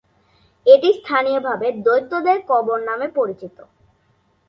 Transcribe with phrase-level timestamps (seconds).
[0.65, 3.57] এটি স্থানীয়ভাবে" দৈত্যদের কবর" নামে পরিচিত।